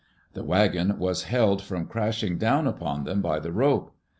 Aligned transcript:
The 0.33 0.43
wagon 0.43 0.97
was 0.97 1.25
held 1.25 1.61
from 1.61 1.85
crashing 1.85 2.39
down 2.39 2.65
upon 2.65 3.03
them 3.03 3.21
by 3.21 3.37
the 3.37 3.51
rope. 3.51 3.91